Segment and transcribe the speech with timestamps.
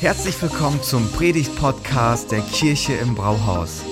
[0.00, 3.84] Herzlich willkommen zum Predigt-Podcast der Kirche im Brauhaus.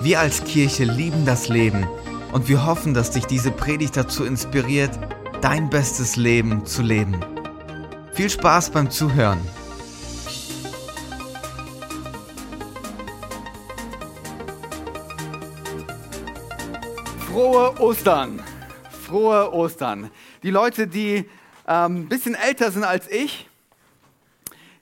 [0.00, 1.86] Wir als Kirche lieben das Leben
[2.32, 4.90] und wir hoffen, dass dich diese Predigt dazu inspiriert,
[5.42, 7.24] dein bestes Leben zu leben.
[8.12, 9.38] Viel Spaß beim Zuhören.
[17.30, 18.42] Frohe Ostern!
[19.06, 20.10] Frohe Ostern!
[20.42, 21.24] Die Leute, die
[21.66, 23.45] ein ähm, bisschen älter sind als ich,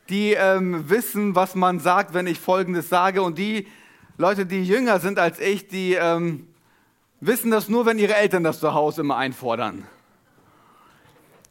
[0.08, 3.22] die ähm, wissen, was man sagt, wenn ich Folgendes sage.
[3.22, 3.66] Und die
[4.16, 6.46] Leute, die jünger sind als ich, die ähm,
[7.20, 9.86] wissen das nur, wenn ihre Eltern das zu Hause immer einfordern.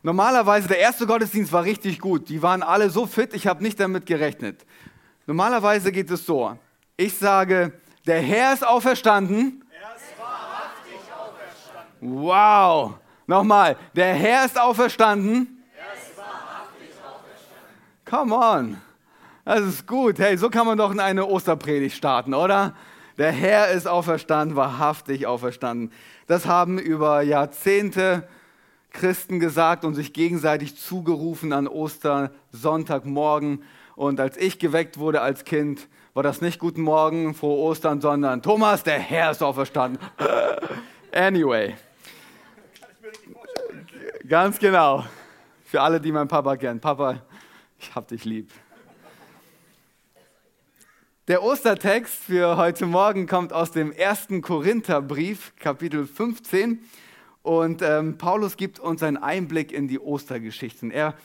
[0.04, 2.28] Normalerweise, der erste Gottesdienst war richtig gut.
[2.30, 4.66] Die waren alle so fit, ich habe nicht damit gerechnet.
[5.26, 6.58] Normalerweise geht es so.
[6.98, 7.72] Ich sage,
[8.06, 9.64] der Herr ist auferstanden.
[9.72, 12.22] Er ist wahrhaftig auferstanden.
[12.22, 12.96] Wow.
[13.26, 15.53] Nochmal, der Herr ist auferstanden.
[18.14, 18.78] Come on.
[19.44, 20.20] Das ist gut.
[20.20, 22.76] Hey, so kann man doch in eine Osterpredigt starten, oder?
[23.18, 25.92] Der Herr ist auferstanden, wahrhaftig auferstanden.
[26.28, 28.28] Das haben über Jahrzehnte
[28.92, 33.64] Christen gesagt und sich gegenseitig zugerufen an Ostersonntagmorgen.
[33.96, 38.44] Und als ich geweckt wurde als Kind, war das nicht Guten Morgen, frohe Ostern, sondern
[38.44, 40.00] Thomas, der Herr ist auferstanden.
[41.12, 41.74] anyway.
[44.30, 45.04] Ganz genau.
[45.66, 46.80] Für alle, die meinen Papa kennen.
[46.80, 47.24] Papa,
[47.84, 48.52] ich hab dich lieb.
[51.28, 56.80] Der Ostertext für heute Morgen kommt aus dem ersten Korintherbrief, Kapitel 15.
[57.42, 60.92] Und ähm, Paulus gibt uns einen Einblick in die Ostergeschichten.
[60.92, 61.16] Er,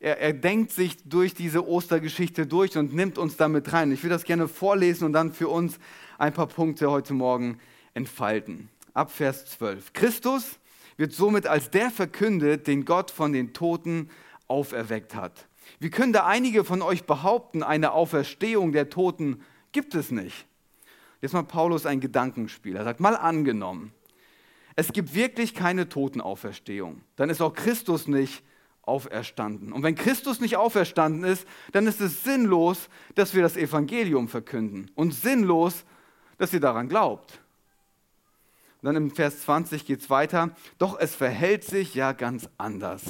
[0.00, 3.92] er, er denkt sich durch diese Ostergeschichte durch und nimmt uns damit rein.
[3.92, 5.78] Ich will das gerne vorlesen und dann für uns
[6.18, 7.58] ein paar Punkte heute Morgen
[7.94, 8.68] entfalten.
[8.94, 9.92] Ab Vers 12.
[9.92, 10.58] Christus
[10.96, 14.10] wird somit als der verkündet, den Gott von den Toten
[14.48, 15.46] auferweckt hat.
[15.78, 19.42] Wie können da einige von euch behaupten, eine Auferstehung der Toten
[19.72, 20.46] gibt es nicht?
[21.20, 22.76] Jetzt mal Paulus ein Gedankenspiel.
[22.76, 23.92] Er sagt, mal angenommen,
[24.76, 27.00] es gibt wirklich keine Totenauferstehung.
[27.16, 28.42] Dann ist auch Christus nicht
[28.82, 29.72] auferstanden.
[29.72, 34.90] Und wenn Christus nicht auferstanden ist, dann ist es sinnlos, dass wir das Evangelium verkünden.
[34.94, 35.84] Und sinnlos,
[36.38, 37.40] dass ihr daran glaubt.
[38.82, 40.54] Und dann im Vers 20 geht es weiter.
[40.78, 43.02] Doch es verhält sich ja ganz anders.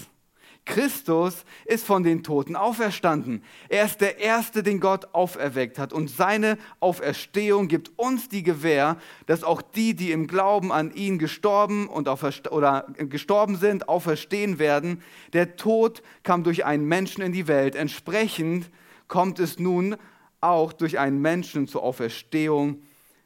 [0.66, 3.42] Christus ist von den Toten auferstanden.
[3.68, 5.92] Er ist der Erste, den Gott auferweckt hat.
[5.92, 11.18] Und seine Auferstehung gibt uns die Gewähr, dass auch die, die im Glauben an ihn
[11.18, 12.08] gestorben, und
[12.50, 15.02] oder gestorben sind, auferstehen werden.
[15.32, 17.76] Der Tod kam durch einen Menschen in die Welt.
[17.76, 18.70] Entsprechend
[19.08, 19.96] kommt es nun
[20.40, 22.82] auch durch einen Menschen zur Auferstehung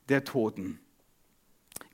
[0.09, 0.79] der Toten.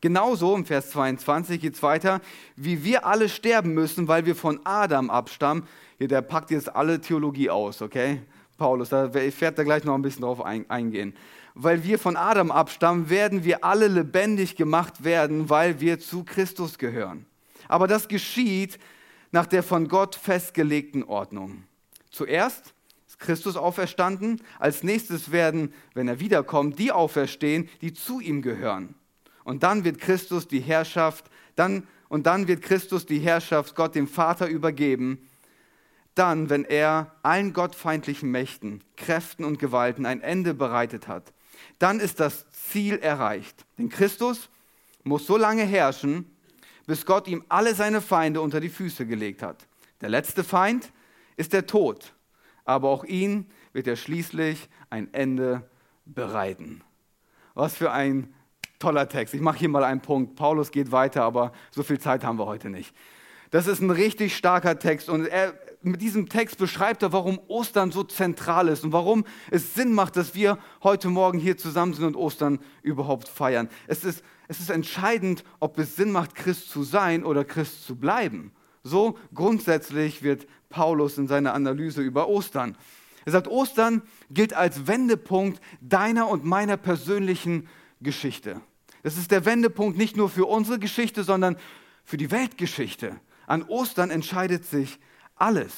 [0.07, 2.21] Genauso im Vers 22 geht es weiter,
[2.55, 5.65] wie wir alle sterben müssen, weil wir von Adam abstammen.
[5.99, 8.23] Hier, der packt jetzt alle Theologie aus, okay?
[8.57, 11.13] Paulus, da werde da gleich noch ein bisschen drauf eingehen.
[11.55, 16.79] Weil wir von Adam abstammen, werden wir alle lebendig gemacht werden, weil wir zu Christus
[16.79, 17.27] gehören.
[17.67, 18.79] Aber das geschieht
[19.33, 21.65] nach der von Gott festgelegten Ordnung.
[22.13, 22.75] Zuerst
[23.09, 28.95] ist Christus auferstanden, als nächstes werden, wenn er wiederkommt, die auferstehen, die zu ihm gehören.
[29.47, 34.09] Und dann wird Christus die Herrschaft, dann, und dann wird Christus die Herrschaft Gott dem
[34.09, 35.21] Vater übergeben.
[36.17, 41.33] Dann, wenn er allen gottfeindlichen Mächten, Kräften und Gewalten ein Ende bereitet hat,
[41.79, 43.65] dann ist das Ziel erreicht.
[43.79, 44.51] Denn Christus
[45.05, 46.29] muss so lange herrschen,
[46.89, 49.69] bis Gott ihm alle seine Feinde unter die Füße gelegt hat.
[50.01, 50.91] Der letzte Feind
[51.37, 52.15] ist der Tod,
[52.65, 55.71] aber auch ihn wird er schließlich ein Ende
[56.05, 56.83] bereiten.
[57.55, 58.35] Was für ein
[58.79, 59.35] Toller Text.
[59.35, 60.37] Ich mache hier mal einen Punkt.
[60.37, 62.95] Paulus geht weiter, aber so viel Zeit haben wir heute nicht.
[63.51, 67.93] Das ist ein richtig starker Text und er, mit diesem Text beschreibt er, warum Ostern
[67.93, 72.05] so zentral ist und warum es Sinn macht, dass wir heute Morgen hier zusammen sind
[72.05, 73.69] und Ostern überhaupt feiern.
[73.87, 77.97] Es ist, es ist entscheidend, ob es Sinn macht, Christ zu sein oder Christ zu
[77.97, 78.53] bleiben.
[78.83, 82.77] So grundsätzlich wird Paulus in seiner Analyse über Ostern.
[83.25, 87.69] Er sagt, Ostern gilt als Wendepunkt deiner und meiner persönlichen
[88.01, 88.61] Geschichte.
[89.03, 91.57] Das ist der Wendepunkt nicht nur für unsere Geschichte, sondern
[92.05, 93.17] für die Weltgeschichte.
[93.47, 94.99] An Ostern entscheidet sich
[95.37, 95.73] alles.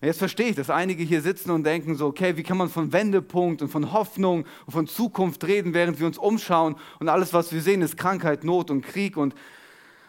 [0.00, 2.92] Jetzt verstehe ich, dass einige hier sitzen und denken so, okay, wie kann man von
[2.92, 7.52] Wendepunkt und von Hoffnung und von Zukunft reden, während wir uns umschauen und alles, was
[7.52, 9.34] wir sehen, ist Krankheit, Not und Krieg und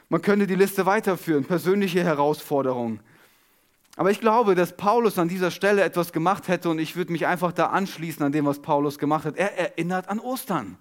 [0.10, 3.02] man könnte die Liste weiterführen, persönliche Herausforderungen.
[3.96, 7.28] Aber ich glaube, dass Paulus an dieser Stelle etwas gemacht hätte und ich würde mich
[7.28, 9.38] einfach da anschließen an dem, was Paulus gemacht hat.
[9.38, 10.78] Er erinnert an Ostern.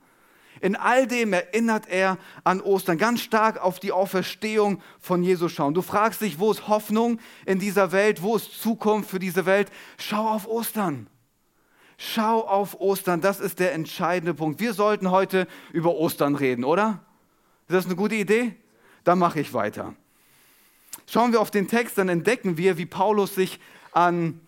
[0.62, 5.74] In all dem erinnert er an Ostern, ganz stark auf die Auferstehung von Jesus schauen.
[5.74, 9.72] Du fragst dich, wo ist Hoffnung in dieser Welt, wo ist Zukunft für diese Welt?
[9.98, 11.08] Schau auf Ostern.
[11.98, 14.60] Schau auf Ostern, das ist der entscheidende Punkt.
[14.60, 17.00] Wir sollten heute über Ostern reden, oder?
[17.66, 18.54] Ist das eine gute Idee?
[19.02, 19.94] Dann mache ich weiter.
[21.08, 23.58] Schauen wir auf den Text, dann entdecken wir, wie Paulus sich
[23.90, 24.40] an,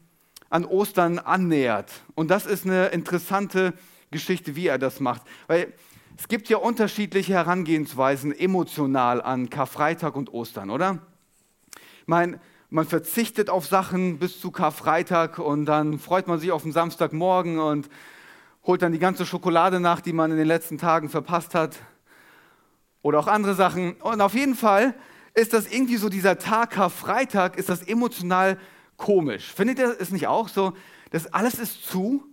[0.49, 1.91] an Ostern annähert.
[2.15, 3.73] Und das ist eine interessante
[4.13, 5.23] Geschichte, wie er das macht.
[5.49, 5.73] Weil
[6.17, 10.99] es gibt ja unterschiedliche Herangehensweisen emotional an Karfreitag und Ostern, oder?
[12.03, 12.41] Ich meine,
[12.71, 17.59] man verzichtet auf Sachen bis zu Karfreitag und dann freut man sich auf den Samstagmorgen
[17.59, 17.89] und
[18.65, 21.77] holt dann die ganze Schokolade nach, die man in den letzten Tagen verpasst hat.
[23.03, 23.95] Oder auch andere Sachen.
[23.95, 24.95] Und auf jeden Fall
[25.35, 28.59] ist das irgendwie so, dieser Tag Karfreitag, ist das emotional
[28.97, 29.53] komisch.
[29.53, 30.75] Findet ihr es nicht auch so?
[31.11, 32.25] Das alles ist zu.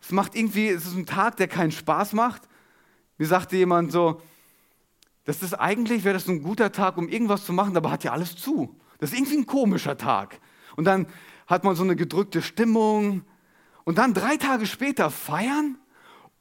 [0.00, 2.42] Es macht irgendwie, es ist ein Tag, der keinen Spaß macht.
[3.20, 4.22] Mir sagte jemand so,
[5.24, 8.12] das ist eigentlich, wäre das ein guter Tag, um irgendwas zu machen, aber hat ja
[8.12, 8.74] alles zu.
[8.96, 10.40] Das ist irgendwie ein komischer Tag.
[10.74, 11.06] Und dann
[11.46, 13.20] hat man so eine gedrückte Stimmung.
[13.84, 15.76] Und dann drei Tage später feiern,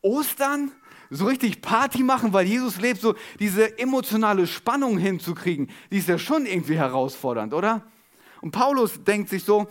[0.01, 0.71] Ostern,
[1.09, 6.17] so richtig Party machen, weil Jesus lebt, so diese emotionale Spannung hinzukriegen, die ist ja
[6.17, 7.85] schon irgendwie herausfordernd, oder?
[8.39, 9.67] Und Paulus denkt sich so,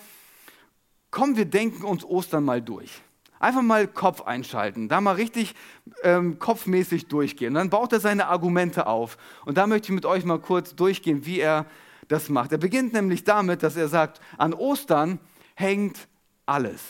[1.11, 3.01] komm, wir denken uns Ostern mal durch.
[3.41, 5.55] Einfach mal Kopf einschalten, da mal richtig
[6.03, 7.49] ähm, kopfmäßig durchgehen.
[7.49, 9.17] Und dann baut er seine Argumente auf.
[9.45, 11.67] Und da möchte ich mit euch mal kurz durchgehen, wie er
[12.09, 12.53] das macht.
[12.53, 15.21] Er beginnt nämlich damit, dass er sagt, an Ostern
[15.55, 16.09] hängt
[16.47, 16.83] alles.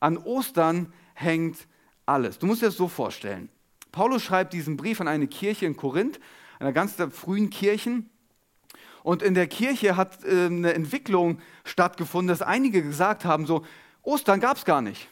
[0.00, 1.68] An Ostern hängt
[2.06, 2.38] alles.
[2.38, 3.48] Du musst dir das so vorstellen.
[3.92, 6.18] Paulus schreibt diesen Brief an eine Kirche in Korinth,
[6.58, 8.08] einer ganz frühen Kirchen.
[9.02, 13.64] Und in der Kirche hat äh, eine Entwicklung stattgefunden, dass einige gesagt haben, so,
[14.02, 15.08] Ostern gab es gar nicht.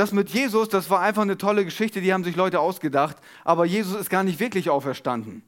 [0.00, 3.66] Das mit Jesus, das war einfach eine tolle Geschichte, die haben sich Leute ausgedacht, aber
[3.66, 5.42] Jesus ist gar nicht wirklich auferstanden.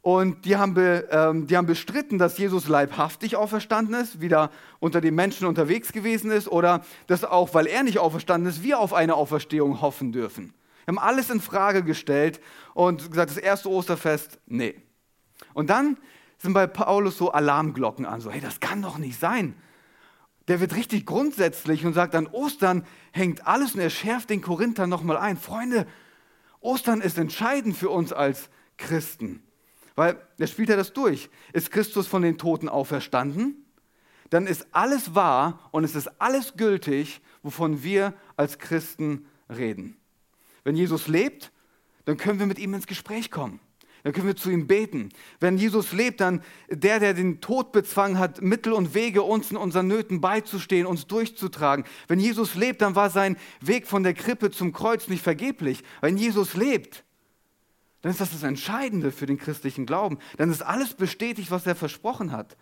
[0.00, 5.02] Und die haben, be, ähm, die haben bestritten, dass Jesus leibhaftig auferstanden ist, wieder unter
[5.02, 8.94] den Menschen unterwegs gewesen ist oder dass auch, weil er nicht auferstanden ist, wir auf
[8.94, 10.54] eine Auferstehung hoffen dürfen.
[10.86, 12.40] Wir haben alles in Frage gestellt
[12.72, 14.80] und gesagt, das erste Osterfest, nee.
[15.52, 15.98] Und dann
[16.38, 19.54] sind bei Paulus so Alarmglocken an, so, hey, das kann doch nicht sein.
[20.48, 24.86] Der wird richtig grundsätzlich und sagt, an Ostern hängt alles und er schärft den Korinther
[24.86, 25.36] nochmal ein.
[25.38, 25.86] Freunde,
[26.60, 29.42] Ostern ist entscheidend für uns als Christen.
[29.94, 31.30] Weil, er spielt ja das durch.
[31.52, 33.64] Ist Christus von den Toten auferstanden?
[34.30, 39.96] Dann ist alles wahr und es ist alles gültig, wovon wir als Christen reden.
[40.64, 41.52] Wenn Jesus lebt,
[42.06, 43.60] dann können wir mit ihm ins Gespräch kommen.
[44.04, 45.08] Dann können wir zu ihm beten.
[45.40, 49.56] Wenn Jesus lebt, dann der, der den Tod bezwungen hat, Mittel und Wege, uns in
[49.56, 51.86] unseren Nöten beizustehen, uns durchzutragen.
[52.06, 55.82] Wenn Jesus lebt, dann war sein Weg von der Krippe zum Kreuz nicht vergeblich.
[56.02, 57.02] Wenn Jesus lebt,
[58.02, 60.18] dann ist das das Entscheidende für den christlichen Glauben.
[60.36, 62.58] Dann ist alles bestätigt, was er versprochen hat.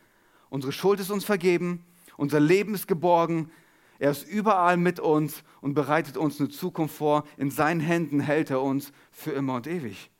[0.49, 1.85] Unsere Schuld ist uns vergeben,
[2.17, 3.51] unser Leben ist geborgen,
[3.99, 7.25] er ist überall mit uns und bereitet uns eine Zukunft vor.
[7.37, 10.11] In seinen Händen hält er uns für immer und ewig.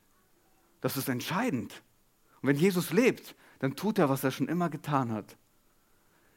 [0.83, 1.81] Das ist entscheidend.
[2.41, 5.37] Und wenn Jesus lebt, dann tut er, was er schon immer getan hat.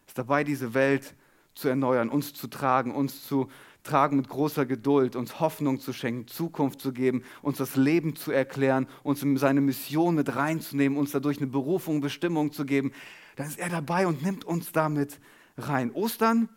[0.06, 1.16] Ist dabei, diese Welt
[1.56, 3.50] zu erneuern, uns zu tragen, uns zu
[3.82, 8.30] tragen mit großer Geduld, uns Hoffnung zu schenken, Zukunft zu geben, uns das Leben zu
[8.30, 12.92] erklären, uns in seine Mission mit reinzunehmen, uns dadurch eine Berufung, Bestimmung zu geben,
[13.34, 15.18] dann ist er dabei und nimmt uns damit
[15.58, 15.90] rein.
[15.90, 16.48] Ostern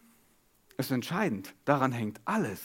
[0.77, 2.61] ist entscheidend, daran hängt alles.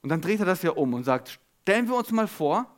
[0.00, 2.75] Und dann dreht er das ja um und sagt, stellen wir uns mal vor,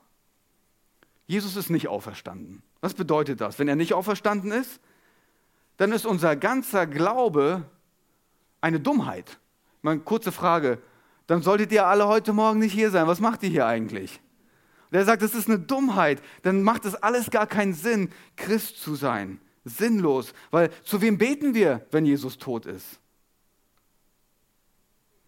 [1.28, 2.62] Jesus ist nicht auferstanden.
[2.80, 3.58] Was bedeutet das?
[3.58, 4.80] Wenn er nicht auferstanden ist,
[5.76, 7.64] dann ist unser ganzer Glaube
[8.62, 9.38] eine Dummheit.
[9.82, 10.78] Mal kurze Frage.
[11.26, 13.06] Dann solltet ihr alle heute Morgen nicht hier sein.
[13.06, 14.20] Was macht ihr hier eigentlich?
[14.90, 16.22] Und er sagt, das ist eine Dummheit.
[16.42, 19.38] Dann macht es alles gar keinen Sinn, Christ zu sein.
[19.66, 20.32] Sinnlos.
[20.50, 23.00] Weil zu wem beten wir, wenn Jesus tot ist?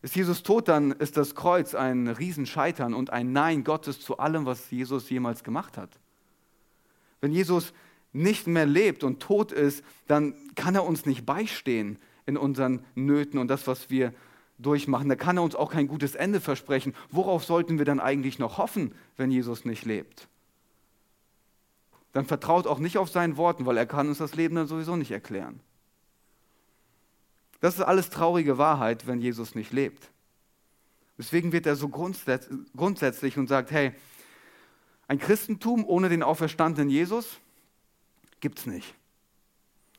[0.03, 4.47] Ist Jesus tot, dann ist das Kreuz ein Riesenscheitern und ein Nein Gottes zu allem,
[4.47, 5.91] was Jesus jemals gemacht hat.
[7.21, 7.75] Wenn Jesus
[8.13, 13.39] nicht mehr lebt und tot ist, dann kann er uns nicht beistehen in unseren Nöten
[13.39, 14.15] und das, was wir
[14.59, 15.09] durchmachen.
[15.09, 16.95] Da kann er uns auch kein gutes Ende versprechen.
[17.11, 20.29] Worauf sollten wir dann eigentlich noch hoffen, wenn Jesus nicht lebt?
[22.13, 24.97] Dann vertraut auch nicht auf seinen Worten, weil er kann uns das Leben dann sowieso
[24.97, 25.61] nicht erklären.
[27.61, 30.11] Das ist alles traurige Wahrheit, wenn Jesus nicht lebt.
[31.19, 33.93] Deswegen wird er so grundsätzlich und sagt, hey,
[35.07, 37.39] ein Christentum ohne den auferstandenen Jesus
[38.41, 38.95] gibt es nicht.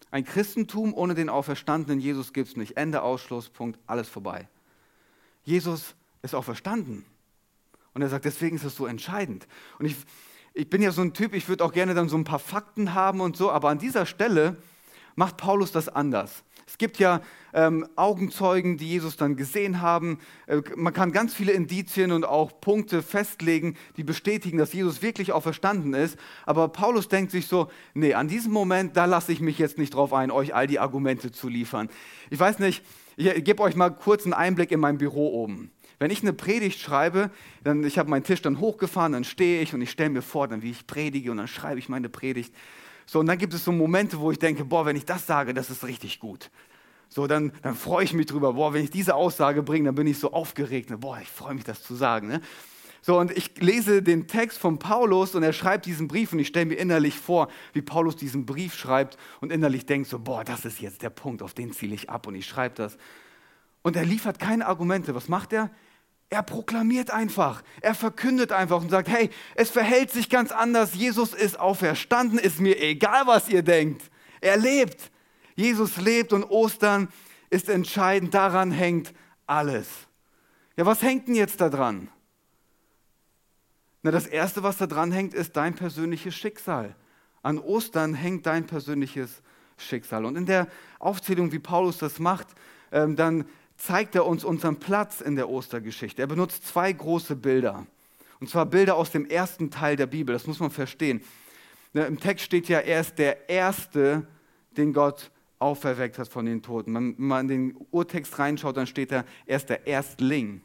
[0.09, 2.75] Ein Christentum ohne den auferstandenen Jesus gibt es nicht.
[2.75, 4.47] Ende, Ausschluss, Punkt, alles vorbei.
[5.43, 7.05] Jesus ist auferstanden.
[7.93, 9.47] Und er sagt, deswegen ist es so entscheidend.
[9.79, 9.95] Und ich,
[10.53, 12.93] ich bin ja so ein Typ, ich würde auch gerne dann so ein paar Fakten
[12.93, 14.57] haben und so, aber an dieser Stelle
[15.15, 16.43] macht Paulus das anders.
[16.71, 17.21] Es gibt ja
[17.53, 20.19] ähm, Augenzeugen, die Jesus dann gesehen haben.
[20.47, 25.33] Äh, man kann ganz viele Indizien und auch Punkte festlegen, die bestätigen, dass Jesus wirklich
[25.33, 26.17] auferstanden ist.
[26.45, 29.93] Aber Paulus denkt sich so, nee, an diesem Moment, da lasse ich mich jetzt nicht
[29.93, 31.89] drauf ein, euch all die Argumente zu liefern.
[32.29, 32.83] Ich weiß nicht,
[33.17, 35.71] ich gebe euch mal kurz einen Einblick in mein Büro oben.
[35.99, 37.31] Wenn ich eine Predigt schreibe,
[37.63, 40.47] dann ich habe meinen Tisch dann hochgefahren, dann stehe ich und ich stelle mir vor,
[40.47, 42.55] dann wie ich predige und dann schreibe ich meine Predigt.
[43.05, 45.53] So, und dann gibt es so Momente, wo ich denke, boah, wenn ich das sage,
[45.53, 46.49] das ist richtig gut.
[47.09, 50.07] So, dann, dann freue ich mich drüber, boah, wenn ich diese Aussage bringe, dann bin
[50.07, 50.89] ich so aufgeregt.
[50.89, 50.97] Ne?
[50.97, 52.27] Boah, ich freue mich, das zu sagen.
[52.27, 52.41] Ne?
[53.01, 56.47] So, und ich lese den Text von Paulus und er schreibt diesen Brief und ich
[56.47, 60.65] stelle mir innerlich vor, wie Paulus diesen Brief schreibt und innerlich denkt so, boah, das
[60.65, 62.97] ist jetzt der Punkt, auf den ziele ich ab und ich schreibe das.
[63.81, 65.15] Und er liefert keine Argumente.
[65.15, 65.71] Was macht er?
[66.33, 71.33] Er proklamiert einfach, er verkündet einfach und sagt, hey, es verhält sich ganz anders, Jesus
[71.33, 74.09] ist auferstanden, ist mir egal, was ihr denkt.
[74.39, 75.11] Er lebt.
[75.55, 77.09] Jesus lebt und Ostern
[77.49, 79.13] ist entscheidend, daran hängt
[79.45, 79.89] alles.
[80.77, 82.07] Ja, was hängt denn jetzt da dran?
[84.01, 86.95] Na, das Erste, was da dran hängt, ist dein persönliches Schicksal.
[87.43, 89.41] An Ostern hängt dein persönliches
[89.75, 90.23] Schicksal.
[90.23, 92.47] Und in der Aufzählung, wie Paulus das macht,
[92.93, 93.45] ähm, dann
[93.81, 96.21] zeigt er uns unseren Platz in der Ostergeschichte.
[96.21, 97.87] Er benutzt zwei große Bilder.
[98.39, 100.33] Und zwar Bilder aus dem ersten Teil der Bibel.
[100.33, 101.21] Das muss man verstehen.
[101.93, 104.27] Ne, Im Text steht ja, er ist der Erste,
[104.77, 106.93] den Gott auferweckt hat von den Toten.
[106.93, 110.63] Wenn man in den Urtext reinschaut, dann steht da, er ist der Erstling.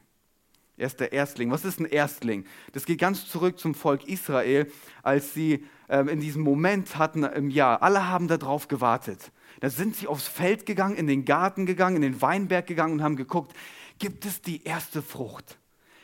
[0.78, 1.50] Er ist der Erstling.
[1.50, 2.44] Was ist ein Erstling?
[2.72, 4.70] Das geht ganz zurück zum Volk Israel,
[5.02, 7.82] als sie ähm, in diesem Moment hatten im Jahr.
[7.82, 9.32] Alle haben darauf gewartet.
[9.60, 13.02] Da sind sie aufs Feld gegangen, in den Garten gegangen, in den Weinberg gegangen und
[13.02, 13.54] haben geguckt,
[13.98, 15.58] gibt es die erste Frucht?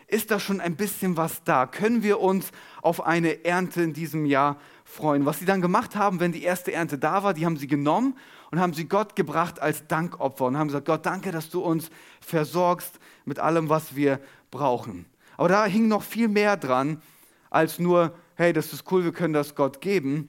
[0.07, 1.67] Ist da schon ein bisschen was da?
[1.67, 2.51] Können wir uns
[2.83, 5.27] auf eine Ernte in diesem Jahr freuen?
[5.27, 8.17] Was sie dann gemacht haben, wenn die erste Ernte da war, die haben sie genommen
[8.51, 11.91] und haben sie Gott gebracht als Dankopfer und haben gesagt, Gott, danke, dass du uns
[12.21, 14.21] versorgst mit allem, was wir
[14.53, 15.07] brauchen.
[15.37, 17.03] Aber da hing noch viel mehr dran,
[17.51, 20.29] als nur, hey, das ist cool, wir können das Gott geben.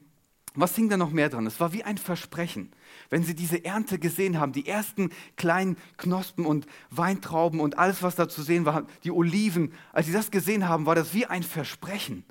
[0.56, 1.46] Was hing da noch mehr dran?
[1.46, 2.74] Es war wie ein Versprechen
[3.13, 8.15] wenn sie diese Ernte gesehen haben, die ersten kleinen Knospen und Weintrauben und alles, was
[8.15, 11.44] da zu sehen war, die Oliven, als sie das gesehen haben, war das wie ein
[11.44, 12.25] Versprechen.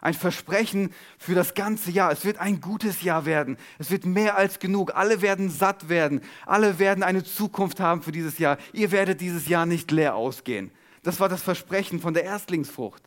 [0.00, 2.12] Ein Versprechen für das ganze Jahr.
[2.12, 3.56] Es wird ein gutes Jahr werden.
[3.78, 4.94] Es wird mehr als genug.
[4.94, 6.20] Alle werden satt werden.
[6.46, 8.56] Alle werden eine Zukunft haben für dieses Jahr.
[8.72, 10.70] Ihr werdet dieses Jahr nicht leer ausgehen.
[11.02, 13.02] Das war das Versprechen von der Erstlingsfrucht.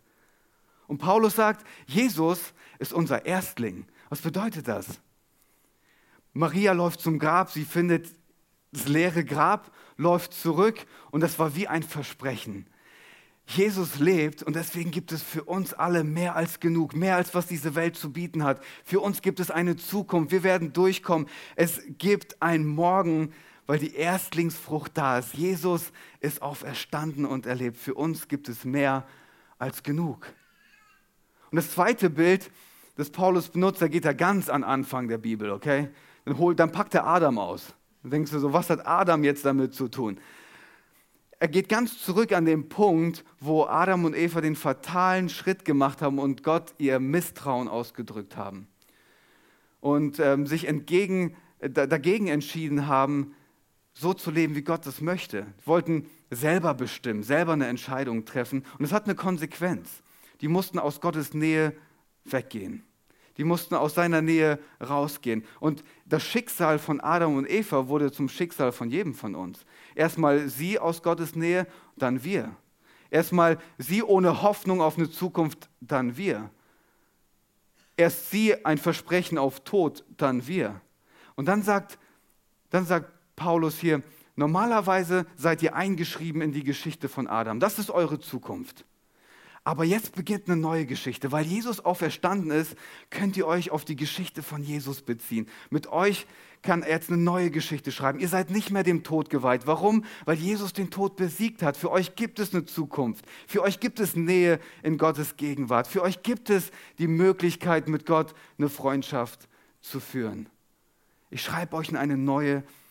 [0.88, 3.86] Und Paulus sagt, Jesus ist unser Erstling.
[4.10, 4.86] Was bedeutet das?
[6.34, 8.08] Maria läuft zum Grab, sie findet
[8.72, 12.66] das leere Grab, läuft zurück und das war wie ein Versprechen.
[13.46, 17.46] Jesus lebt und deswegen gibt es für uns alle mehr als genug, mehr als was
[17.46, 18.64] diese Welt zu bieten hat.
[18.86, 21.28] Für uns gibt es eine Zukunft, wir werden durchkommen.
[21.56, 23.34] Es gibt ein Morgen,
[23.66, 25.34] weil die Erstlingsfrucht da ist.
[25.34, 27.78] Jesus ist auferstanden und erlebt.
[27.78, 29.08] Für uns gibt es mehr
[29.58, 30.28] als genug.
[31.52, 32.52] Und das zweite Bild,
[32.96, 35.90] das Paulus benutzt, da geht er ganz an Anfang der Bibel, okay?
[36.26, 37.74] Dann, holt, dann packt er Adam aus.
[38.02, 40.20] Dann denkst du so, was hat Adam jetzt damit zu tun?
[41.40, 46.02] Er geht ganz zurück an den Punkt, wo Adam und Eva den fatalen Schritt gemacht
[46.02, 48.68] haben und Gott ihr Misstrauen ausgedrückt haben.
[49.82, 53.36] Und ähm, sich entgegen, dagegen entschieden haben,
[53.94, 55.46] so zu leben, wie Gott das möchte.
[55.60, 58.66] Sie wollten selber bestimmen, selber eine Entscheidung treffen.
[58.78, 60.02] Und es hat eine Konsequenz.
[60.42, 61.74] Die mussten aus Gottes Nähe
[62.26, 62.84] weggehen.
[63.38, 65.44] Die mussten aus seiner Nähe rausgehen.
[65.60, 69.66] Und das Schicksal von Adam und Eva wurde zum Schicksal von jedem von uns.
[69.96, 72.56] Erstmal sie aus Gottes Nähe, dann wir.
[73.10, 76.50] Erstmal sie ohne Hoffnung auf eine Zukunft, dann wir.
[77.96, 80.82] Erst sie ein Versprechen auf Tod, dann wir.
[81.36, 82.00] Und dann sagt,
[82.70, 84.04] dann sagt Paulus hier,
[84.36, 87.60] normalerweise seid ihr eingeschrieben in die Geschichte von Adam.
[87.60, 88.86] Das ist eure Zukunft.
[89.66, 91.32] Aber jetzt beginnt eine neue Geschichte.
[91.32, 92.76] Weil Jesus auferstanden ist,
[93.10, 95.48] könnt ihr euch auf die Geschichte von Jesus beziehen.
[95.70, 96.28] Mit euch
[96.62, 98.20] kann er jetzt eine neue Geschichte schreiben.
[98.20, 99.66] Ihr seid nicht mehr dem Tod geweiht.
[99.66, 100.04] Warum?
[100.26, 101.78] Weil Jesus den Tod besiegt hat.
[101.78, 103.26] Für euch gibt es eine Zukunft.
[103.48, 105.88] Für euch gibt es Nähe in Gottes Gegenwart.
[105.88, 109.48] Für euch gibt es die Möglichkeit, mit Gott eine Freundschaft
[109.80, 110.50] zu führen.
[111.30, 112.83] Ich schreibe euch in eine neue Geschichte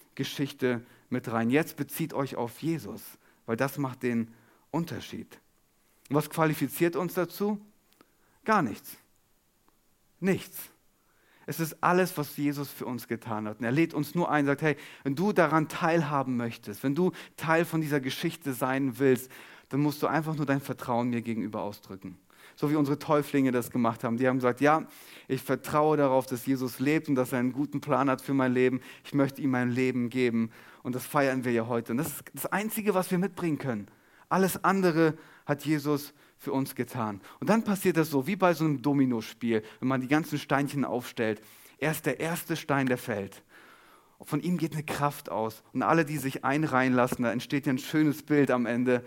[1.08, 1.50] mit rein.
[1.50, 3.02] Jetzt bezieht euch auf Jesus,
[3.46, 4.32] weil das macht den
[4.70, 5.38] Unterschied.
[6.08, 7.60] Was qualifiziert uns dazu?
[8.44, 8.96] Gar nichts.
[10.20, 10.58] Nichts.
[11.46, 13.58] Es ist alles, was Jesus für uns getan hat.
[13.58, 17.12] Und er lädt uns nur ein, sagt, hey, wenn du daran teilhaben möchtest, wenn du
[17.36, 19.30] Teil von dieser Geschichte sein willst,
[19.68, 22.18] dann musst du einfach nur dein Vertrauen mir gegenüber ausdrücken.
[22.56, 24.16] So wie unsere Täuflinge das gemacht haben.
[24.16, 24.86] Die haben gesagt, ja,
[25.28, 28.52] ich vertraue darauf, dass Jesus lebt und dass er einen guten Plan hat für mein
[28.52, 28.80] Leben.
[29.04, 30.50] Ich möchte ihm mein Leben geben.
[30.82, 31.92] Und das feiern wir ja heute.
[31.92, 33.86] Und das ist das Einzige, was wir mitbringen können.
[34.28, 35.14] Alles andere
[35.46, 37.20] hat Jesus für uns getan.
[37.38, 40.84] Und dann passiert das so, wie bei so einem Dominospiel, wenn man die ganzen Steinchen
[40.84, 41.40] aufstellt.
[41.78, 43.42] Er ist der erste Stein, der fällt.
[44.24, 45.62] Von ihm geht eine Kraft aus.
[45.72, 49.04] Und alle, die sich einreihen lassen, da entsteht ja ein schönes Bild am Ende.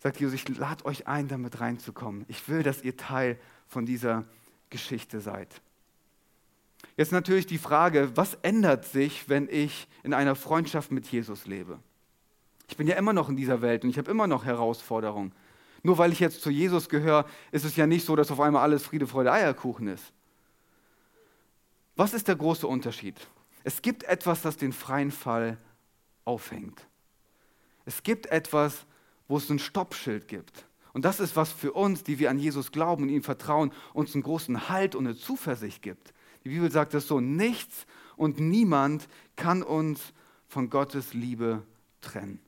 [0.00, 2.24] Sagt Jesus, ich lade euch ein, damit reinzukommen.
[2.28, 3.38] Ich will, dass ihr Teil
[3.68, 4.24] von dieser
[4.70, 5.60] Geschichte seid.
[6.96, 11.78] Jetzt natürlich die Frage, was ändert sich, wenn ich in einer Freundschaft mit Jesus lebe?
[12.68, 15.32] Ich bin ja immer noch in dieser Welt und ich habe immer noch Herausforderungen.
[15.82, 18.62] Nur weil ich jetzt zu Jesus gehöre, ist es ja nicht so, dass auf einmal
[18.62, 20.12] alles Friede, Freude, Eierkuchen ist.
[21.96, 23.16] Was ist der große Unterschied?
[23.64, 25.58] Es gibt etwas, das den freien Fall
[26.24, 26.86] aufhängt.
[27.84, 28.86] Es gibt etwas,
[29.30, 30.66] wo es ein Stoppschild gibt.
[30.92, 34.12] Und das ist, was für uns, die wir an Jesus glauben und ihm vertrauen, uns
[34.14, 36.12] einen großen Halt und eine Zuversicht gibt.
[36.42, 40.12] Die Bibel sagt das so, nichts und niemand kann uns
[40.48, 41.62] von Gottes Liebe
[42.00, 42.40] trennen.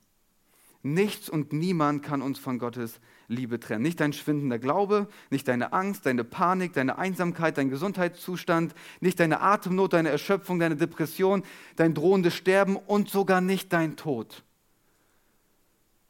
[0.83, 2.99] Nichts und niemand kann uns von Gottes
[3.29, 3.83] Liebe trennen.
[3.83, 9.41] Nicht dein schwindender Glaube, nicht deine Angst, deine Panik, deine Einsamkeit, dein Gesundheitszustand, nicht deine
[9.41, 11.45] Atemnot, deine Erschöpfung, deine Depression,
[11.77, 14.43] dein drohendes Sterben und sogar nicht dein Tod.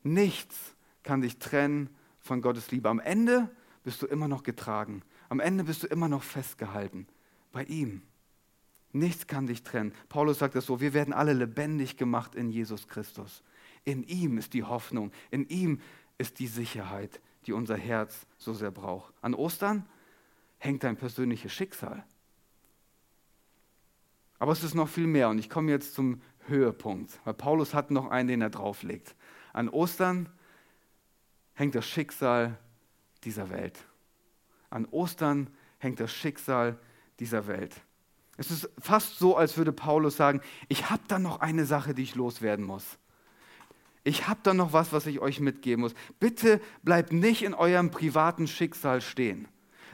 [0.02, 1.90] Nichts kann dich trennen
[2.20, 2.88] von Gottes Liebe.
[2.88, 3.50] Am Ende
[3.84, 5.02] bist du immer noch getragen.
[5.28, 7.06] Am Ende bist du immer noch festgehalten
[7.52, 8.02] bei ihm.
[8.92, 9.94] Nichts kann dich trennen.
[10.08, 13.42] Paulus sagt das so, wir werden alle lebendig gemacht in Jesus Christus.
[13.84, 15.80] In ihm ist die Hoffnung, in ihm
[16.18, 19.14] ist die Sicherheit, die unser Herz so sehr braucht.
[19.22, 19.86] An Ostern
[20.58, 22.04] hängt dein persönliches Schicksal.
[24.38, 27.90] Aber es ist noch viel mehr und ich komme jetzt zum Höhepunkt, weil Paulus hat
[27.90, 29.14] noch einen, den er drauflegt.
[29.52, 30.28] An Ostern
[31.54, 32.58] hängt das Schicksal
[33.24, 33.78] dieser Welt.
[34.70, 36.78] An Ostern hängt das Schicksal
[37.20, 37.74] dieser Welt.
[38.36, 42.02] Es ist fast so, als würde Paulus sagen, ich habe da noch eine Sache, die
[42.02, 42.98] ich loswerden muss.
[44.04, 45.94] Ich habe da noch was, was ich euch mitgeben muss.
[46.18, 49.46] Bitte bleibt nicht in eurem privaten Schicksal stehen.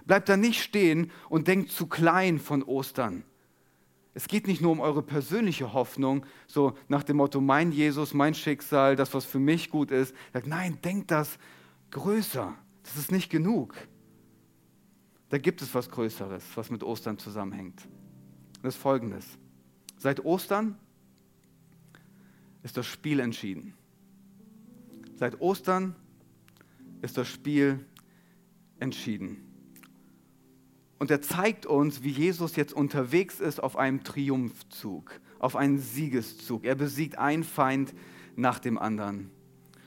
[0.07, 3.25] Bleibt da nicht stehen und denkt zu klein von Ostern.
[4.19, 8.35] Es geht nicht nur um eure persönliche Hoffnung, so nach dem Motto, mein Jesus, mein
[8.35, 10.13] Schicksal, das, was für mich gut ist.
[10.45, 11.39] Nein, denkt das
[11.93, 12.53] größer.
[12.83, 13.77] Das ist nicht genug.
[15.29, 17.87] Da gibt es was Größeres, was mit Ostern zusammenhängt.
[18.61, 19.25] Das ist folgendes.
[19.99, 20.77] Seit Ostern
[22.65, 23.75] ist das Spiel entschieden.
[25.15, 25.95] Seit Ostern
[27.03, 27.87] ist das Spiel
[28.81, 29.48] entschieden.
[30.99, 36.65] Und er zeigt uns, wie Jesus jetzt unterwegs ist auf einem Triumphzug, auf einen Siegeszug.
[36.65, 37.95] Er besiegt einen Feind
[38.35, 39.31] nach dem anderen.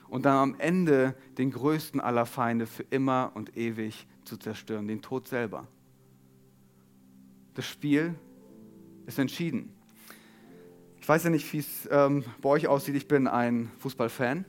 [0.08, 5.02] Und dann am Ende den größten aller Feinde für immer und ewig zu zerstören, den
[5.02, 5.66] Tod selber.
[7.54, 8.14] Das Spiel
[9.06, 9.72] ist entschieden.
[11.00, 12.94] Ich weiß ja nicht, wie es ähm, bei euch aussieht.
[12.94, 14.44] Ich bin ein Fußballfan.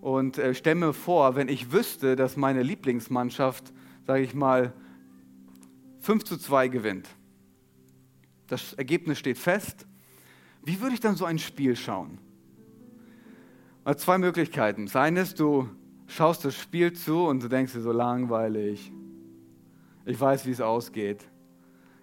[0.00, 3.72] Und äh, stelle mir vor, wenn ich wüsste, dass meine Lieblingsmannschaft,
[4.06, 4.72] sage ich mal,
[6.06, 7.08] 5 zu 2 gewinnt.
[8.46, 9.88] Das Ergebnis steht fest.
[10.62, 12.18] Wie würde ich dann so ein Spiel schauen?
[13.84, 14.86] Mal zwei Möglichkeiten.
[14.86, 15.68] Das eine ist, du
[16.06, 18.92] schaust das Spiel zu und du denkst dir so langweilig.
[20.04, 21.28] Ich weiß, wie es ausgeht.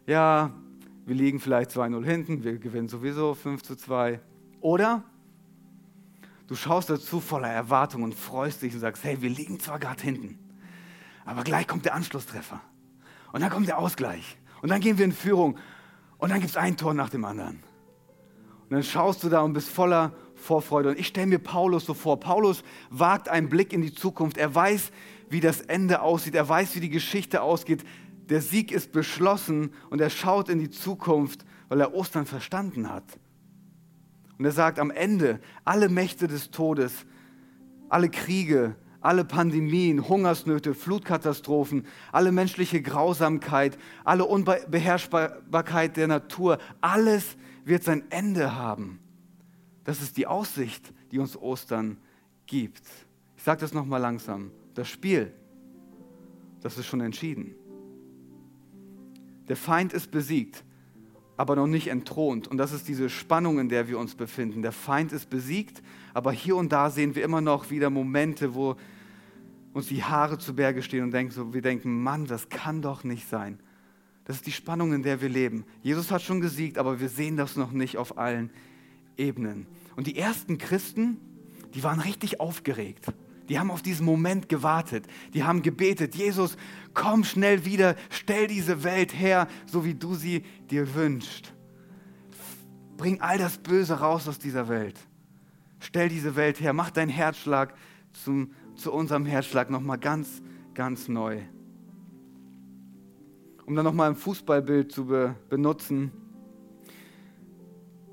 [0.06, 0.54] Ja,
[1.06, 4.20] wir liegen vielleicht 2-0 hinten, wir gewinnen sowieso 5 zu 2.
[4.60, 5.06] Oder
[6.48, 10.04] Du schaust dazu voller Erwartung und freust dich und sagst, hey, wir liegen zwar gerade
[10.04, 10.38] hinten,
[11.24, 12.60] aber gleich kommt der Anschlusstreffer.
[13.34, 14.38] Und dann kommt der Ausgleich.
[14.62, 15.58] Und dann gehen wir in Führung.
[16.20, 17.64] Und dann gibt es ein Tor nach dem anderen.
[18.62, 20.90] Und dann schaust du da und bist voller Vorfreude.
[20.90, 22.20] Und ich stelle mir Paulus so vor.
[22.20, 24.38] Paulus wagt einen Blick in die Zukunft.
[24.38, 24.92] Er weiß,
[25.30, 26.36] wie das Ende aussieht.
[26.36, 27.84] Er weiß, wie die Geschichte ausgeht.
[28.30, 33.04] Der Sieg ist beschlossen und er schaut in die Zukunft, weil er Ostern verstanden hat.
[34.38, 37.06] Und er sagt am Ende, alle Mächte des Todes,
[37.90, 47.84] alle Kriege, alle Pandemien, Hungersnöte, Flutkatastrophen, alle menschliche Grausamkeit, alle Unbeherrschbarkeit der Natur, alles wird
[47.84, 49.00] sein Ende haben.
[49.84, 51.98] Das ist die Aussicht, die uns Ostern
[52.46, 52.84] gibt.
[53.36, 54.52] Ich sage das nochmal langsam.
[54.74, 55.34] Das Spiel,
[56.62, 57.56] das ist schon entschieden.
[59.50, 60.64] Der Feind ist besiegt
[61.38, 62.48] aber noch nicht entthront.
[62.48, 64.62] Und das ist diese Spannung, in der wir uns befinden.
[64.62, 65.82] Der Feind ist besiegt,
[66.14, 68.76] aber hier und da sehen wir immer noch wieder Momente, wo
[69.74, 73.04] uns die Haare zu Berge stehen und denken, so, wir denken, Mann, das kann doch
[73.04, 73.60] nicht sein.
[74.26, 75.66] Das ist die Spannung, in der wir leben.
[75.82, 78.52] Jesus hat schon gesiegt, aber wir sehen das noch nicht auf allen
[79.18, 79.68] Ebenen.
[79.96, 81.18] Und die ersten Christen,
[81.74, 83.08] die waren richtig aufgeregt.
[83.50, 85.06] Die haben auf diesen Moment gewartet.
[85.34, 86.56] Die haben gebetet, Jesus,
[86.94, 91.54] komm schnell wieder, stell diese Welt her, so wie du sie dir wünschst.
[92.96, 94.98] Bring all das Böse raus aus dieser Welt.
[95.80, 97.76] Stell diese Welt her, mach deinen Herzschlag
[98.14, 100.42] zum, zu unserem Herzschlag nochmal ganz,
[100.74, 101.42] ganz neu.
[103.66, 106.12] Um dann nochmal ein Fußballbild zu be benutzen.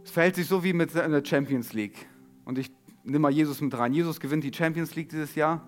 [0.04, 2.06] Es verhält sich so wie mit der Champions League.
[2.44, 2.70] Und ich
[3.04, 3.92] nehme mal Jesus mit rein.
[3.92, 5.66] Jesus gewinnt die Champions League dieses Jahr.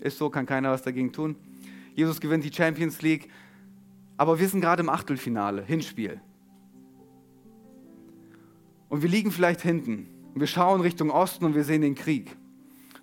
[0.00, 1.36] Ist so, kann keiner was dagegen tun.
[1.94, 3.28] Jesus gewinnt die Champions League.
[4.16, 6.20] Aber wir sind gerade im Achtelfinale, Hinspiel.
[8.88, 10.08] Und wir liegen vielleicht hinten.
[10.34, 12.36] Wir schauen Richtung Osten und wir sehen den Krieg.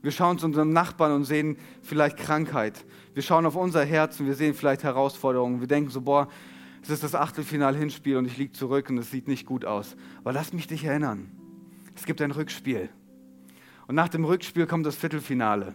[0.05, 2.85] Wir schauen zu unserem Nachbarn und sehen vielleicht Krankheit.
[3.15, 5.61] Wir schauen auf unser Herz und wir sehen vielleicht Herausforderungen.
[5.61, 6.27] Wir denken so, boah,
[6.83, 9.95] es ist das Achtelfinal-Hinspiel und ich liege zurück und es sieht nicht gut aus.
[10.19, 11.31] Aber lass mich dich erinnern.
[11.95, 12.89] Es gibt ein Rückspiel.
[13.87, 15.73] Und nach dem Rückspiel kommt das Viertelfinale.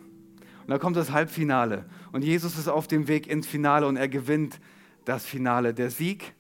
[0.61, 1.87] Und dann kommt das Halbfinale.
[2.13, 4.61] Und Jesus ist auf dem Weg ins Finale und er gewinnt
[5.07, 5.75] das Finale.
[5.75, 6.35] Der Sieg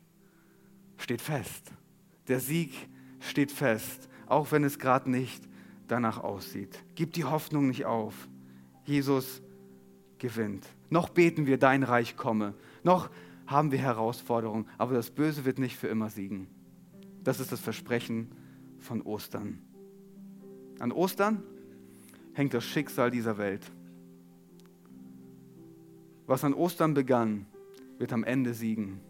[0.96, 1.72] steht fest.
[2.28, 2.72] Der Sieg
[3.18, 5.49] steht fest, auch wenn es gerade nicht
[5.90, 6.84] danach aussieht.
[6.94, 8.28] Gib die Hoffnung nicht auf.
[8.84, 9.42] Jesus
[10.18, 10.66] gewinnt.
[10.88, 12.54] Noch beten wir, dein Reich komme.
[12.82, 13.10] Noch
[13.46, 16.46] haben wir Herausforderungen, aber das Böse wird nicht für immer siegen.
[17.24, 18.30] Das ist das Versprechen
[18.78, 19.58] von Ostern.
[20.78, 21.42] An Ostern
[22.32, 23.70] hängt das Schicksal dieser Welt.
[26.26, 27.46] Was an Ostern begann,
[27.98, 29.00] wird am Ende siegen.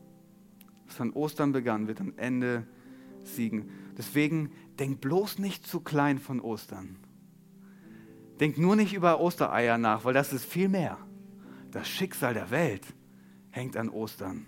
[0.87, 2.67] Was an Ostern begann, wird am Ende
[3.23, 3.71] siegen.
[4.01, 6.97] Deswegen denk bloß nicht zu klein von Ostern.
[8.41, 10.97] Denk nur nicht über Ostereier nach, weil das ist viel mehr.
[11.71, 12.87] Das Schicksal der Welt
[13.51, 14.47] hängt an Ostern.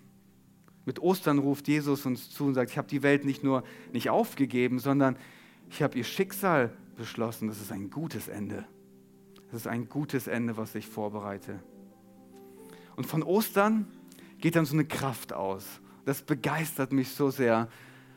[0.86, 3.62] Mit Ostern ruft Jesus uns zu und sagt, ich habe die Welt nicht nur
[3.92, 5.18] nicht aufgegeben, sondern
[5.68, 7.48] ich habe ihr Schicksal beschlossen.
[7.48, 8.64] Das ist ein gutes Ende.
[9.50, 11.62] Das ist ein gutes Ende, was ich vorbereite.
[12.96, 13.86] Und von Ostern
[14.38, 15.82] geht dann so eine Kraft aus.
[16.06, 17.68] Das begeistert mich so sehr.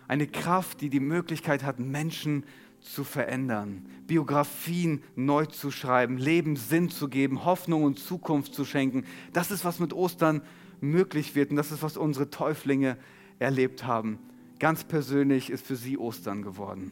[0.08, 2.44] Eine Kraft, die die Möglichkeit hat, Menschen
[2.80, 9.06] zu verändern, Biografien neu zu schreiben, Leben Sinn zu geben, Hoffnung und Zukunft zu schenken.
[9.34, 10.42] Das ist, was mit Ostern
[10.82, 12.98] möglich wird und das ist, was unsere Täuflinge
[13.40, 14.20] erlebt haben.
[14.60, 16.92] Ganz persönlich ist für sie Ostern geworden.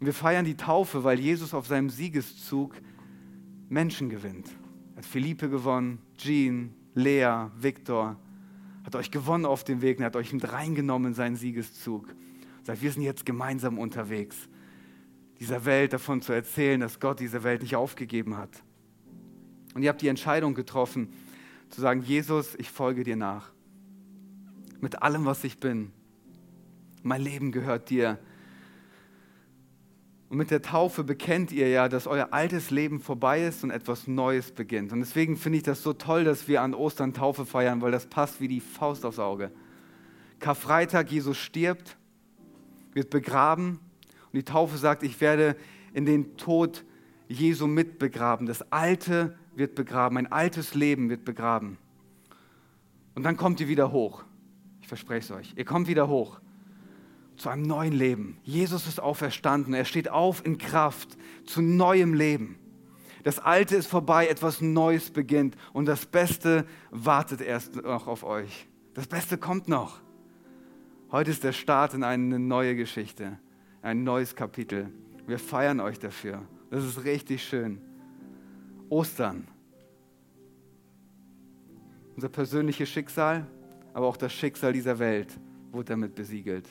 [0.00, 2.74] Wir feiern die Taufe, weil Jesus auf seinem Siegeszug
[3.68, 4.48] Menschen gewinnt.
[4.94, 8.16] Er hat Philippe gewonnen, Jean, Lea, Viktor,
[8.88, 12.06] hat euch gewonnen auf dem Weg und hat euch mit reingenommen in seinen Siegeszug.
[12.62, 14.48] Sagt, wir sind jetzt gemeinsam unterwegs,
[15.38, 18.48] dieser Welt davon zu erzählen, dass Gott diese Welt nicht aufgegeben hat.
[19.74, 21.12] Und ihr habt die Entscheidung getroffen,
[21.68, 23.52] zu sagen, Jesus, ich folge dir nach.
[24.80, 25.92] Mit allem, was ich bin.
[27.02, 28.18] Mein Leben gehört dir.
[30.28, 34.06] Und mit der Taufe bekennt ihr ja, dass euer altes Leben vorbei ist und etwas
[34.06, 34.92] Neues beginnt.
[34.92, 38.06] Und deswegen finde ich das so toll, dass wir an Ostern Taufe feiern, weil das
[38.06, 39.50] passt wie die Faust aufs Auge.
[40.38, 41.96] Karfreitag, Jesus stirbt,
[42.92, 43.80] wird begraben
[44.26, 45.56] und die Taufe sagt, ich werde
[45.94, 46.84] in den Tod
[47.28, 48.46] Jesu mitbegraben.
[48.46, 51.78] Das Alte wird begraben, ein altes Leben wird begraben.
[53.14, 54.24] Und dann kommt ihr wieder hoch.
[54.82, 55.54] Ich verspreche es euch.
[55.56, 56.38] Ihr kommt wieder hoch
[57.38, 58.38] zu einem neuen Leben.
[58.42, 59.74] Jesus ist auferstanden.
[59.74, 62.58] Er steht auf in Kraft zu neuem Leben.
[63.24, 68.68] Das Alte ist vorbei, etwas Neues beginnt und das Beste wartet erst noch auf euch.
[68.94, 70.00] Das Beste kommt noch.
[71.10, 73.38] Heute ist der Start in eine neue Geschichte,
[73.82, 74.92] ein neues Kapitel.
[75.26, 76.42] Wir feiern euch dafür.
[76.70, 77.80] Das ist richtig schön.
[78.88, 79.48] Ostern.
[82.14, 83.46] Unser persönliches Schicksal,
[83.94, 85.38] aber auch das Schicksal dieser Welt
[85.70, 86.66] wurde damit besiegelt.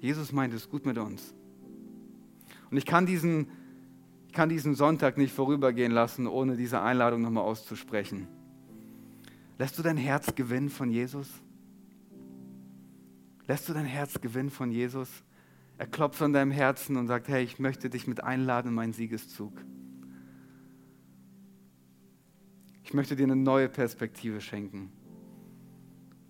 [0.00, 1.34] Jesus meint es gut mit uns.
[2.70, 3.48] Und ich kann diesen,
[4.26, 8.26] ich kann diesen Sonntag nicht vorübergehen lassen, ohne diese Einladung nochmal auszusprechen.
[9.58, 11.28] Lässt du dein Herz gewinnen von Jesus?
[13.46, 15.08] Lässt du dein Herz gewinnen von Jesus?
[15.76, 18.92] Er klopft an deinem Herzen und sagt, hey, ich möchte dich mit einladen in meinen
[18.92, 19.52] Siegeszug.
[22.84, 24.90] Ich möchte dir eine neue Perspektive schenken.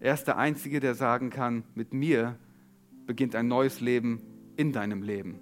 [0.01, 2.39] Er ist der Einzige, der sagen kann, mit mir
[3.11, 4.23] beginnt ein neues Leben
[4.55, 5.41] in deinem Leben.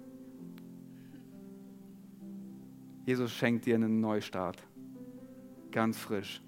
[3.05, 4.57] Jesus schenkt dir einen Neustart.
[5.71, 6.41] Ganz frisch.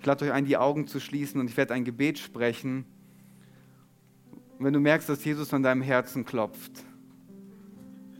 [0.00, 2.86] Ich lade euch ein, die Augen zu schließen und ich werde ein Gebet sprechen.
[4.58, 6.72] Und wenn du merkst, dass Jesus an deinem Herzen klopft,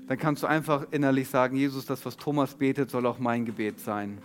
[0.07, 3.81] dann kannst du einfach innerlich sagen, Jesus, das, was Thomas betet, soll auch mein Gebet
[3.81, 4.19] sein.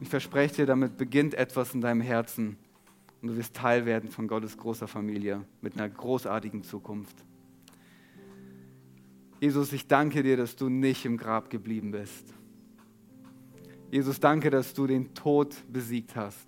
[0.00, 2.58] Ich verspreche dir, damit beginnt etwas in deinem Herzen
[3.20, 7.16] und du wirst Teil werden von Gottes großer Familie mit einer großartigen Zukunft.
[9.40, 12.34] Jesus, ich danke dir, dass du nicht im Grab geblieben bist.
[13.90, 16.46] Jesus, danke, dass du den Tod besiegt hast.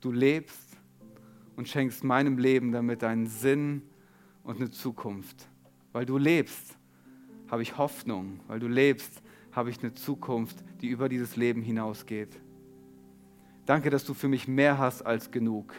[0.00, 0.76] Du lebst
[1.56, 3.82] und schenkst meinem Leben damit einen Sinn
[4.42, 5.48] und eine Zukunft.
[5.92, 6.76] Weil du lebst,
[7.50, 8.40] habe ich Hoffnung.
[8.46, 12.40] Weil du lebst, habe ich eine Zukunft, die über dieses Leben hinausgeht.
[13.66, 15.74] Danke, dass du für mich mehr hast als genug.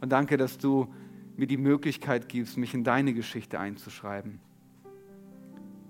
[0.00, 0.92] Und danke, dass du
[1.36, 4.40] mir die Möglichkeit gibst, mich in deine Geschichte einzuschreiben.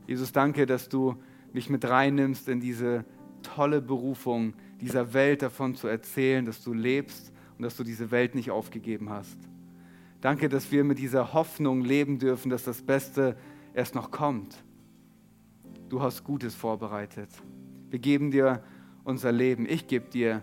[0.06, 1.16] Jesus, danke, dass du
[1.52, 3.04] mich mit reinnimmst in diese
[3.42, 8.34] tolle Berufung, dieser Welt davon zu erzählen, dass du lebst und dass du diese Welt
[8.34, 9.38] nicht aufgegeben hast.
[10.20, 13.36] Danke, dass wir mit dieser Hoffnung leben dürfen, dass das Beste
[13.74, 14.62] erst noch kommt.
[15.88, 17.30] Du hast Gutes vorbereitet.
[17.88, 18.62] Wir geben dir
[19.04, 19.66] unser Leben.
[19.68, 20.42] Ich gebe dir